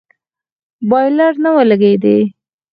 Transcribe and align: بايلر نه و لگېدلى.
بايلر 0.89 1.33
نه 1.43 1.49
و 1.55 1.57
لگېدلى. 1.69 2.19